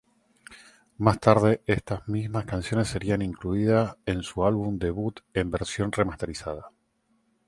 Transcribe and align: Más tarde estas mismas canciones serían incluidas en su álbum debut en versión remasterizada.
Más 0.97 1.19
tarde 1.19 1.61
estas 1.67 2.07
mismas 2.07 2.45
canciones 2.45 2.87
serían 2.87 3.21
incluidas 3.21 3.97
en 4.07 4.23
su 4.23 4.43
álbum 4.43 4.79
debut 4.79 5.19
en 5.35 5.51
versión 5.51 5.91
remasterizada. 5.91 6.71